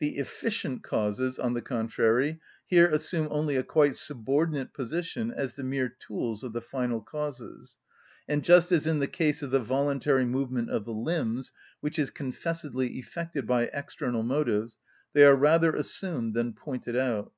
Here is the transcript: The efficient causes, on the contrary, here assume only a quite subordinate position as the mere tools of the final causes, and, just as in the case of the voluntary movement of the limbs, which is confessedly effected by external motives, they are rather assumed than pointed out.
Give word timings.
The 0.00 0.16
efficient 0.16 0.82
causes, 0.82 1.38
on 1.38 1.54
the 1.54 1.62
contrary, 1.62 2.40
here 2.64 2.90
assume 2.90 3.28
only 3.30 3.54
a 3.54 3.62
quite 3.62 3.94
subordinate 3.94 4.72
position 4.74 5.30
as 5.30 5.54
the 5.54 5.62
mere 5.62 5.88
tools 5.88 6.42
of 6.42 6.52
the 6.52 6.60
final 6.60 7.00
causes, 7.00 7.76
and, 8.26 8.42
just 8.42 8.72
as 8.72 8.88
in 8.88 8.98
the 8.98 9.06
case 9.06 9.40
of 9.40 9.52
the 9.52 9.60
voluntary 9.62 10.24
movement 10.24 10.68
of 10.68 10.84
the 10.84 10.90
limbs, 10.92 11.52
which 11.78 11.96
is 11.96 12.10
confessedly 12.10 12.96
effected 12.98 13.46
by 13.46 13.70
external 13.72 14.24
motives, 14.24 14.78
they 15.12 15.22
are 15.24 15.36
rather 15.36 15.72
assumed 15.76 16.34
than 16.34 16.54
pointed 16.54 16.96
out. 16.96 17.30